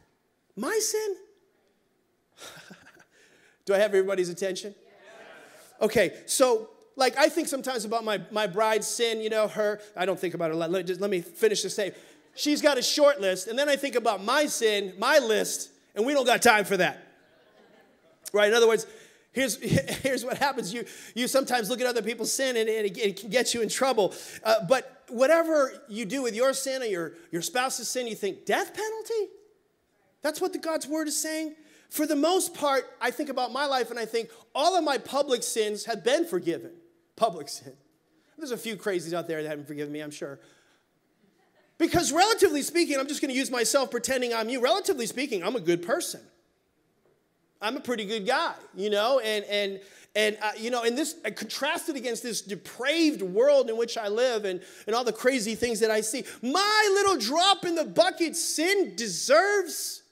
[0.56, 1.16] My sin?
[3.66, 4.76] Do I have everybody's attention?
[5.82, 10.06] Okay, so like I think sometimes about my, my bride's sin, you know, her, I
[10.06, 12.02] don't think about it, let, let, just, let me finish the statement.
[12.36, 16.06] She's got a short list, and then I think about my sin, my list, and
[16.06, 17.06] we don't got time for that
[18.36, 18.50] right?
[18.50, 18.86] In other words,
[19.36, 19.58] here's,
[20.02, 23.30] here's what happens you, you sometimes look at other people's sin and, and it, can
[23.30, 24.14] get you in trouble.
[24.44, 28.46] Uh, but whatever you do with your sin or your, your spouse's sin, you think,
[28.46, 29.32] death penalty?
[30.22, 31.56] That's what the God's word is saying.
[31.90, 34.98] For the most part, I think about my life and I think all of my
[34.98, 36.72] public sins have been forgiven.
[37.16, 37.74] Public sin.
[38.38, 40.40] There's a few crazies out there that haven't forgiven me, I'm sure.
[41.78, 44.62] Because relatively speaking, I'm just going to use myself pretending I'm you.
[44.62, 46.22] Relatively speaking, I'm a good person.
[47.62, 49.80] I'm a pretty good guy, you know, and and
[50.16, 54.08] and uh, you know, and this I contrasted against this depraved world in which I
[54.08, 56.24] live and and all the crazy things that I see.
[56.42, 60.04] My little drop in the bucket sin deserves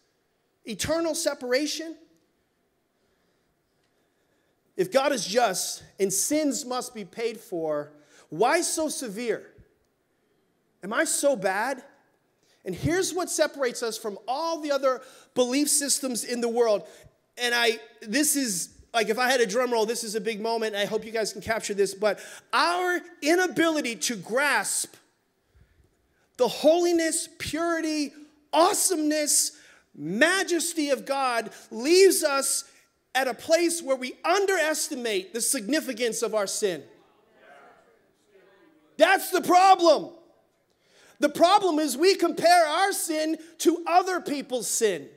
[0.66, 1.96] eternal separation.
[4.76, 7.92] If God is just and sins must be paid for,
[8.30, 9.52] why so severe?
[10.84, 11.84] Am I so bad?
[12.66, 15.02] And here's what separates us from all the other
[15.36, 16.88] belief systems in the world
[17.38, 20.40] and I, this is like if I had a drum roll, this is a big
[20.40, 20.76] moment.
[20.76, 21.96] I hope you guys can capture this.
[21.96, 22.20] But
[22.52, 24.96] our inability to grasp
[26.38, 28.12] the holiness, purity,
[28.52, 29.58] awesomeness,
[29.96, 32.66] majesty of God leaves us
[33.16, 36.84] at a place where we underestimate the significance of our sin.
[38.98, 40.12] That's the problem.
[41.20, 45.08] The problem is we compare our sin to other people's sin.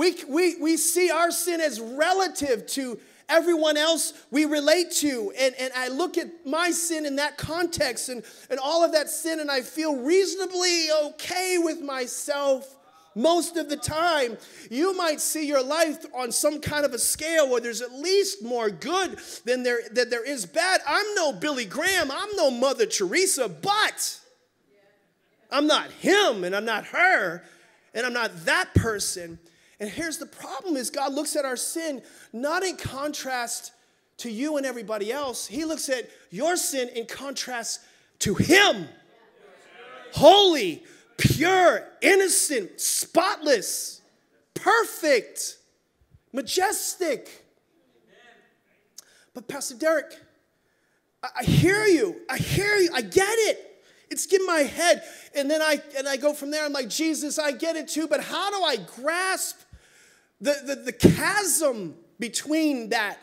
[0.00, 5.30] We, we, we see our sin as relative to everyone else we relate to.
[5.38, 9.10] And, and I look at my sin in that context and, and all of that
[9.10, 12.78] sin, and I feel reasonably okay with myself
[13.14, 14.38] most of the time.
[14.70, 18.42] You might see your life on some kind of a scale where there's at least
[18.42, 20.80] more good than there, than there is bad.
[20.86, 24.18] I'm no Billy Graham, I'm no Mother Teresa, but
[25.50, 27.44] I'm not him and I'm not her
[27.92, 29.38] and I'm not that person.
[29.80, 33.72] And here's the problem is God looks at our sin not in contrast
[34.18, 35.46] to you and everybody else.
[35.46, 37.80] He looks at your sin in contrast
[38.20, 38.86] to him.
[40.12, 40.84] Holy,
[41.16, 44.02] pure, innocent, spotless,
[44.52, 45.56] perfect,
[46.32, 47.46] majestic.
[49.32, 50.14] But Pastor Deryck,
[51.22, 52.16] I hear you.
[52.28, 52.90] I hear you.
[52.92, 53.66] I get it.
[54.10, 55.02] It's in my head.
[55.34, 56.64] And then I and I go from there.
[56.64, 59.60] I'm like, Jesus, I get it too, but how do I grasp
[60.40, 63.18] the, the, the chasm between that,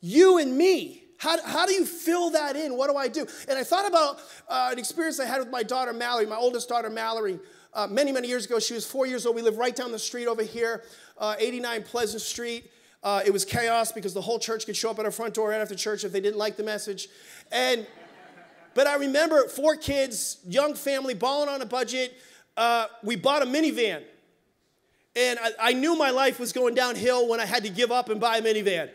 [0.00, 1.04] you and me.
[1.18, 2.76] How, how do you fill that in?
[2.76, 3.26] What do I do?
[3.48, 6.68] And I thought about uh, an experience I had with my daughter Mallory, my oldest
[6.68, 7.40] daughter Mallory.
[7.74, 9.34] Uh, many, many years ago, she was four years old.
[9.34, 10.84] We lived right down the street over here,
[11.18, 12.70] uh, 89 Pleasant Street.
[13.02, 15.50] Uh, it was chaos because the whole church could show up at our front door
[15.50, 17.08] right after church if they didn't like the message.
[17.52, 17.86] And,
[18.74, 22.16] but I remember four kids, young family, balling on a budget.
[22.56, 24.02] Uh, we bought a minivan
[25.18, 28.08] And I, I knew my life was going downhill when I had to give up
[28.08, 28.88] and buy a minivan.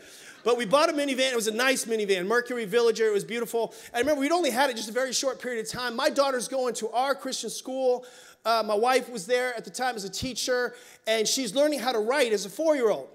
[0.45, 1.31] But we bought a minivan.
[1.31, 3.07] It was a nice minivan, Mercury Villager.
[3.07, 3.73] It was beautiful.
[3.93, 5.97] I remember we'd only had it just a very short period of time.
[5.97, 8.05] My daughter's going to our Christian school.
[8.45, 10.75] Uh, my wife was there at the time as a teacher,
[11.07, 13.09] and she's learning how to write as a four year old.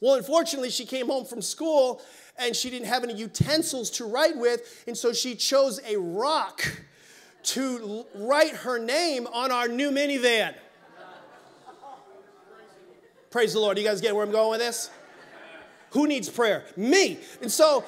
[0.00, 2.02] Well, unfortunately, she came home from school
[2.38, 6.62] and she didn't have any utensils to write with, and so she chose a rock
[7.44, 10.54] to write her name on our new minivan.
[13.32, 13.78] Praise the Lord.
[13.78, 14.90] You guys get where I'm going with this?
[15.92, 16.64] Who needs prayer?
[16.76, 17.18] Me.
[17.40, 17.82] And so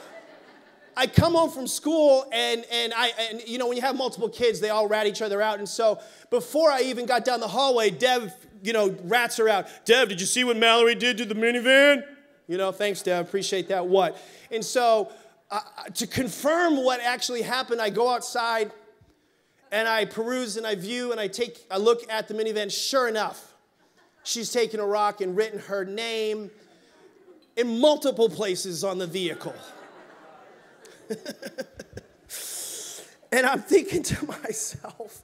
[0.97, 4.31] I come home from school and, and I, and you know, when you have multiple
[4.31, 5.59] kids, they all rat each other out.
[5.59, 9.67] And so before I even got down the hallway, Dev, you know, rats her out.
[9.85, 12.05] Dev, did you see what Mallory did to the minivan?
[12.47, 13.27] You know, thanks, Dev.
[13.27, 13.87] Appreciate that.
[13.87, 14.19] What?
[14.51, 15.13] And so
[15.51, 15.61] uh,
[15.93, 18.73] to confirm what actually happened, I go outside
[19.71, 22.73] and I peruse and I view and I take a look at the minivan.
[22.73, 23.54] Sure enough,
[24.25, 26.51] she's taken a rock and written her name
[27.57, 29.55] in multiple places on the vehicle.
[33.31, 35.23] and I'm thinking to myself,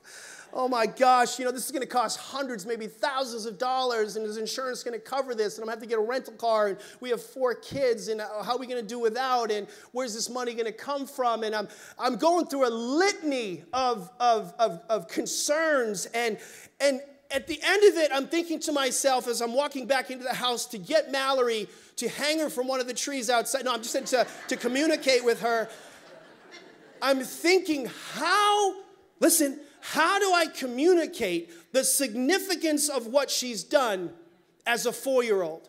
[0.52, 4.26] oh my gosh, you know, this is to cost hundreds, maybe thousands of dollars, and
[4.26, 5.56] is insurance to cover this?
[5.56, 8.20] And I'm to have to get a rental car, and we have four kids, and
[8.20, 9.50] uh, how are we to do without?
[9.50, 11.42] And where's this money to come from?
[11.44, 16.38] And I'm, I'm going through a litany of, of, of, of concerns, and,
[16.80, 20.24] and at the end of it, I'm thinking to myself as I'm walking back into
[20.24, 23.64] the house to get Mallory to hang her from one of the trees outside.
[23.64, 25.68] No, I'm just saying to, to communicate with her.
[27.00, 28.74] I'm thinking, how,
[29.20, 34.10] listen, how do I communicate the significance of what she's done
[34.66, 35.68] as a four year old?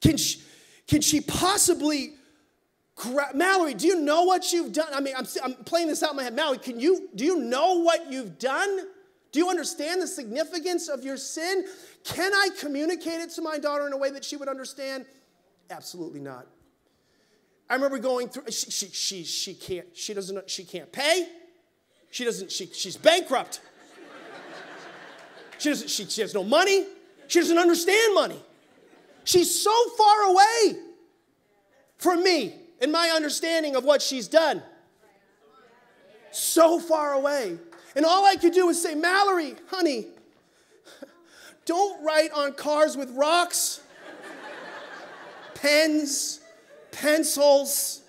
[0.00, 0.40] Can she,
[0.88, 2.14] can she possibly,
[2.96, 4.88] gra- Mallory, do you know what you've done?
[4.92, 6.34] I mean, I'm, I'm playing this out in my head.
[6.34, 8.86] Mallory, can you, do you know what you've done?
[9.32, 11.64] Do you understand the significance of your sin?
[12.04, 15.06] Can I communicate it to my daughter in a way that she would understand?
[15.70, 16.46] Absolutely not.
[17.68, 21.28] I remember going through, she, she, she, she can't, she doesn't, she can't pay.
[22.10, 23.60] She doesn't, she, she's bankrupt.
[25.58, 26.86] She, doesn't, she, she has no money.
[27.28, 28.42] She doesn't understand money.
[29.22, 30.80] She's so far away
[31.98, 34.62] from me and my understanding of what she's done.
[36.32, 37.58] So far away.
[37.96, 40.06] And all I could do was say, Mallory, honey,
[41.64, 43.80] don't write on cars with rocks,
[45.54, 46.40] pens,
[46.92, 48.02] pencils,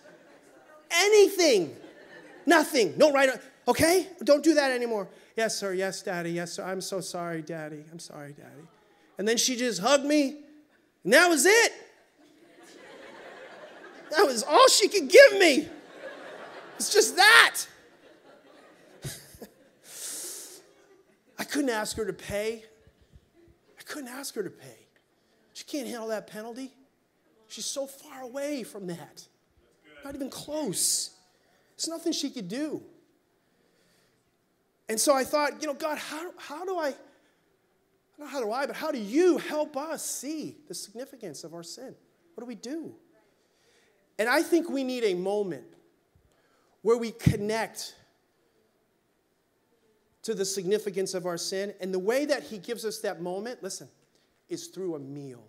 [0.92, 1.76] anything.
[2.46, 2.94] Nothing.
[2.98, 3.40] No write on.
[3.68, 4.08] Okay?
[4.24, 5.08] Don't do that anymore.
[5.36, 5.74] Yes, sir.
[5.74, 6.32] Yes, daddy.
[6.32, 6.64] Yes, sir.
[6.64, 7.84] I'm so sorry, daddy.
[7.92, 8.68] I'm sorry, daddy.
[9.18, 10.38] And then she just hugged me,
[11.04, 11.72] and that was it.
[14.10, 15.70] That was all she could give me.
[16.76, 17.62] It's just that.
[21.42, 22.64] I couldn't ask her to pay.
[23.80, 24.78] I couldn't ask her to pay.
[25.54, 26.72] She can't handle that penalty.
[27.48, 29.26] She's so far away from that.
[30.06, 31.16] Not even close.
[31.76, 32.84] There's nothing she could do.
[34.88, 36.94] And so I thought, you know, God, how, how do I,
[38.20, 41.64] not how do I, but how do you help us see the significance of our
[41.64, 41.96] sin?
[42.36, 42.94] What do we do?
[44.20, 45.66] And I think we need a moment
[46.84, 47.96] where we connect
[50.24, 51.74] to the significance of our sin.
[51.80, 53.88] And the way that He gives us that moment, listen,
[54.50, 55.44] is through a meal.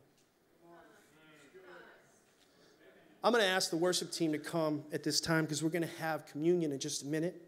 [3.25, 5.87] I'm going to ask the worship team to come at this time because we're going
[5.87, 7.41] to have communion in just a minute.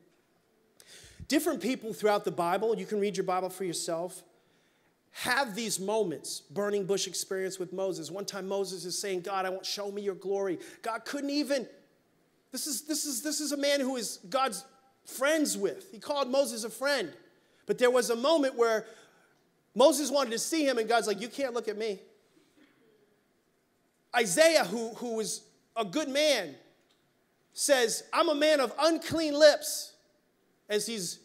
[1.27, 4.23] Different people throughout the Bible, you can read your Bible for yourself,
[5.11, 6.41] have these moments.
[6.41, 8.11] Burning bush experience with Moses.
[8.11, 10.59] One time Moses is saying, God, I want show me your glory.
[10.83, 11.67] God couldn't even,
[12.53, 14.65] this is, this is, this is a man who is God's
[15.05, 15.91] friends with.
[15.91, 17.13] He called Moses a friend.
[17.67, 18.87] But there was a moment where
[19.75, 22.01] Moses wanted to see him, and God's like, You can't look at me.
[24.15, 25.43] Isaiah, who, who was
[25.77, 26.55] a good man,
[27.53, 29.95] says, I'm a man of unclean lips
[30.69, 31.19] as he's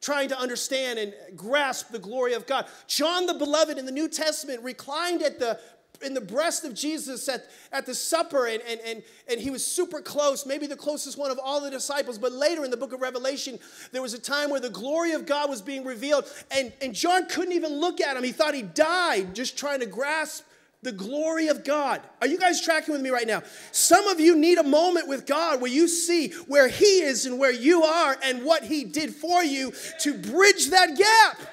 [0.00, 2.66] trying to understand and grasp the glory of God.
[2.88, 5.58] John the Beloved in the New Testament reclined at the
[6.02, 9.64] in the breast of Jesus at, at the supper, and, and, and, and he was
[9.64, 12.18] super close, maybe the closest one of all the disciples.
[12.18, 13.58] But later in the book of Revelation,
[13.92, 17.26] there was a time where the glory of God was being revealed, and, and John
[17.26, 18.24] couldn't even look at him.
[18.24, 20.44] He thought he died just trying to grasp
[20.82, 22.00] the glory of God.
[22.20, 23.42] Are you guys tracking with me right now?
[23.70, 27.38] Some of you need a moment with God where you see where He is and
[27.38, 31.48] where you are and what He did for you to bridge that gap.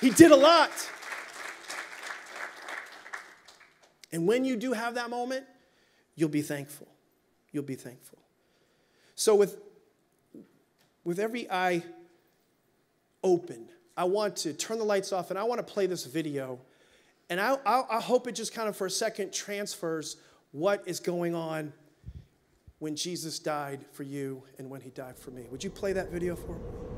[0.00, 0.70] He did a lot.
[4.12, 5.46] And when you do have that moment,
[6.14, 6.88] you'll be thankful.
[7.50, 8.18] You'll be thankful.
[9.14, 9.58] So, with,
[11.04, 11.82] with every eye
[13.22, 16.58] open, I want to turn the lights off and I want to play this video.
[17.30, 20.16] And I, I, I hope it just kind of for a second transfers
[20.52, 21.72] what is going on
[22.78, 25.46] when Jesus died for you and when he died for me.
[25.50, 26.92] Would you play that video for me?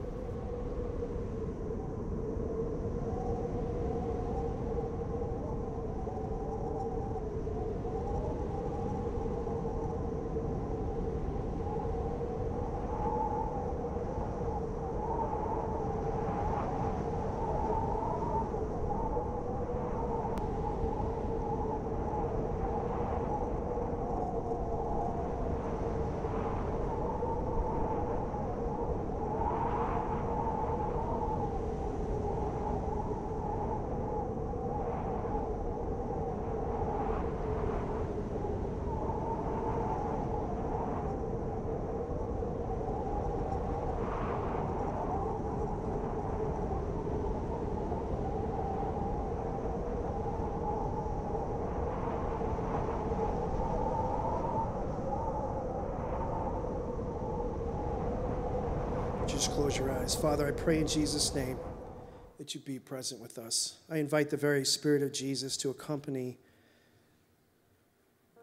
[59.26, 60.14] Just close your eyes.
[60.14, 61.56] Father, I pray in Jesus' name
[62.36, 63.78] that you be present with us.
[63.88, 66.36] I invite the very Spirit of Jesus to accompany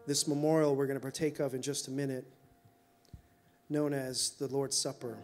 [0.04, 2.24] this memorial we're going to partake of in just a minute,
[3.68, 5.16] known as the Lord's Supper.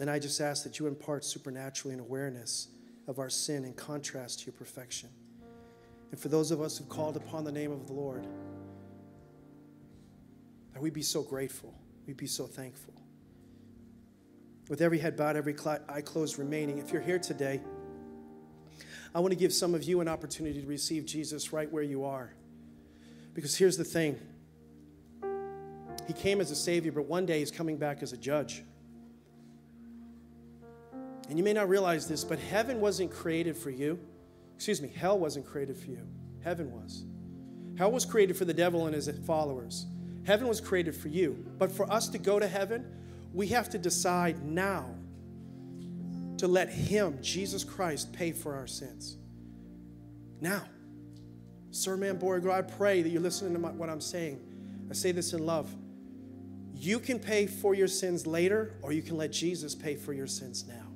[0.00, 2.68] And I just ask that you impart supernaturally an awareness
[3.06, 5.10] of our sin in contrast to your perfection.
[6.10, 8.26] And for those of us who've called upon the name of the Lord,
[10.72, 11.74] that we be so grateful,
[12.06, 12.95] we be so thankful
[14.68, 15.54] with every head bowed, every
[15.88, 17.60] eye closed remaining, if you're here today,
[19.14, 22.04] I want to give some of you an opportunity to receive Jesus right where you
[22.04, 22.32] are.
[23.34, 24.18] Because here's the thing
[26.06, 28.62] He came as a Savior, but one day He's coming back as a judge.
[31.28, 33.98] And you may not realize this, but heaven wasn't created for you.
[34.54, 36.06] Excuse me, hell wasn't created for you.
[36.42, 37.04] Heaven was.
[37.76, 39.86] Hell was created for the devil and his followers.
[40.24, 41.44] Heaven was created for you.
[41.58, 42.86] But for us to go to heaven,
[43.32, 44.86] we have to decide now
[46.38, 49.16] to let Him, Jesus Christ, pay for our sins.
[50.40, 50.62] Now.
[51.76, 54.40] Sir Man boy, Borgo, I pray that you're listening to my, what I'm saying.
[54.90, 55.68] I say this in love.
[56.72, 60.26] You can pay for your sins later, or you can let Jesus pay for your
[60.26, 60.86] sins now.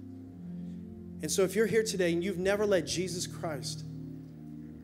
[1.20, 3.84] And so, if you're here today and you've never let Jesus Christ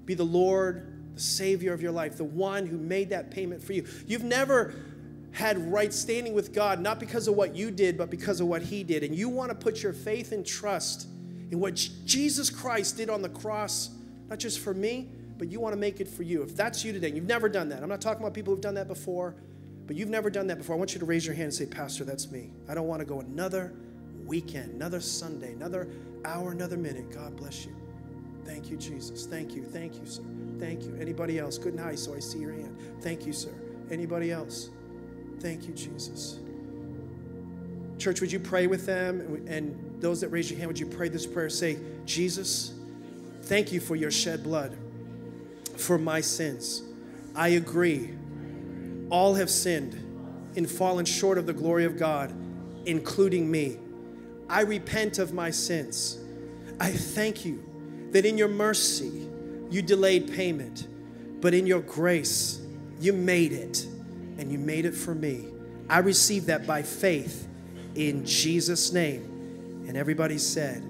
[0.04, 3.72] be the Lord, the Savior of your life, the one who made that payment for
[3.72, 4.74] you, you've never
[5.36, 8.62] had right standing with God, not because of what you did, but because of what
[8.62, 9.02] He did.
[9.02, 11.08] And you want to put your faith and trust
[11.50, 11.74] in what
[12.06, 13.90] Jesus Christ did on the cross,
[14.30, 16.42] not just for me, but you want to make it for you.
[16.42, 17.82] If that's you today, you've never done that.
[17.82, 19.34] I'm not talking about people who've done that before,
[19.86, 20.74] but you've never done that before.
[20.74, 22.52] I want you to raise your hand and say, Pastor, that's me.
[22.66, 23.74] I don't want to go another
[24.24, 25.90] weekend, another Sunday, another
[26.24, 27.12] hour, another minute.
[27.12, 27.76] God bless you.
[28.46, 29.26] Thank you, Jesus.
[29.26, 29.64] Thank you.
[29.64, 30.22] Thank you, sir.
[30.58, 30.96] Thank you.
[30.98, 31.58] Anybody else?
[31.58, 31.98] Good night.
[31.98, 32.74] So I see your hand.
[33.02, 33.52] Thank you, sir.
[33.90, 34.70] Anybody else?
[35.40, 36.38] Thank you, Jesus.
[37.98, 39.44] Church, would you pray with them?
[39.48, 41.48] And those that raise your hand, would you pray this prayer?
[41.48, 42.72] Say, Jesus,
[43.42, 44.76] thank you for your shed blood
[45.76, 46.82] for my sins.
[47.34, 48.10] I agree.
[49.10, 49.94] All have sinned
[50.56, 52.34] and fallen short of the glory of God,
[52.86, 53.78] including me.
[54.48, 56.18] I repent of my sins.
[56.80, 57.62] I thank you
[58.12, 59.28] that in your mercy
[59.70, 60.86] you delayed payment,
[61.40, 62.60] but in your grace
[63.00, 63.86] you made it
[64.38, 65.48] and you made it for me.
[65.88, 67.48] I received that by faith
[67.94, 69.84] in Jesus' name.
[69.86, 70.82] And everybody said,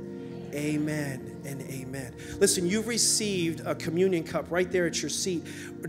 [0.54, 2.14] Amen and amen.
[2.38, 5.44] Listen, you've received a communion cup right there at your seat.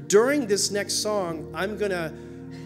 [0.07, 2.13] During this next song, I'm going to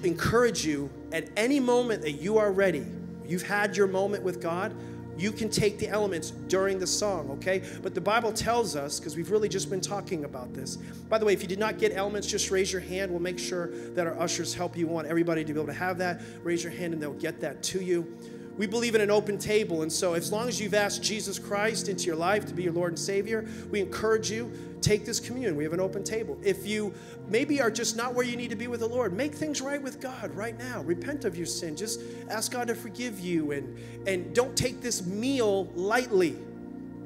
[0.03, 2.85] encourage you at any moment that you are ready.
[3.27, 4.75] You've had your moment with God
[5.17, 7.63] you can take the elements during the song, okay?
[7.81, 10.77] But the Bible tells us, because we've really just been talking about this.
[11.09, 13.11] By the way, if you did not get elements, just raise your hand.
[13.11, 14.87] We'll make sure that our ushers help you.
[14.87, 16.21] We want everybody to be able to have that.
[16.43, 18.17] Raise your hand and they'll get that to you.
[18.61, 19.81] We believe in an open table.
[19.81, 22.73] And so, as long as you've asked Jesus Christ into your life to be your
[22.73, 24.51] Lord and Savior, we encourage you
[24.81, 25.55] take this communion.
[25.55, 26.37] We have an open table.
[26.43, 26.93] If you
[27.27, 29.81] maybe are just not where you need to be with the Lord, make things right
[29.81, 30.83] with God right now.
[30.83, 31.75] Repent of your sin.
[31.75, 36.37] Just ask God to forgive you and and don't take this meal lightly.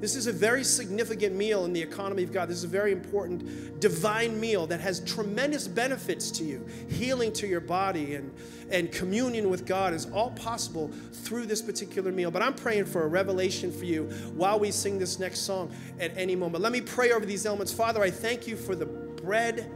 [0.06, 2.48] This is a very significant meal in the economy of God.
[2.48, 6.64] This is a very important divine meal that has tremendous benefits to you.
[6.92, 8.32] Healing to your body and,
[8.70, 12.30] and communion with God is all possible through this particular meal.
[12.30, 14.04] But I'm praying for a revelation for you
[14.36, 16.62] while we sing this next song at any moment.
[16.62, 17.74] Let me pray over these elements.
[17.74, 19.72] Father, I thank you for the bread.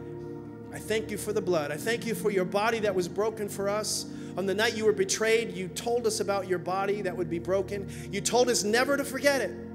[0.72, 1.72] I thank you for the blood.
[1.72, 4.06] I thank you for your body that was broken for us.
[4.38, 7.40] On the night you were betrayed, you told us about your body that would be
[7.40, 7.90] broken.
[8.12, 9.69] You told us never to forget it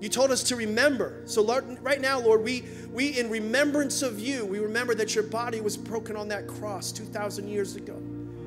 [0.00, 1.22] You told us to remember.
[1.26, 5.24] So, Lord, right now, Lord, we, we, in remembrance of you, we remember that your
[5.24, 8.00] body was broken on that cross 2,000 years ago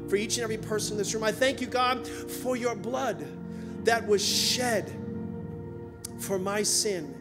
[0.10, 1.24] for each and every person in this room.
[1.24, 3.26] I thank you, God, for your blood
[3.86, 4.92] that was shed
[6.20, 7.14] for my sin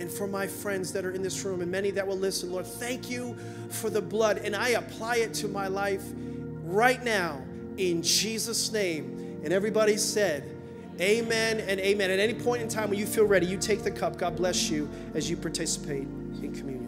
[0.00, 2.50] and for my friends that are in this room and many that will listen.
[2.52, 3.36] Lord, thank you
[3.68, 6.04] for the blood, and I apply it to my life
[6.64, 7.42] right now
[7.76, 9.40] in Jesus' name.
[9.44, 10.57] And everybody said,
[11.00, 12.10] Amen and amen.
[12.10, 14.16] At any point in time when you feel ready, you take the cup.
[14.18, 16.87] God bless you as you participate in communion.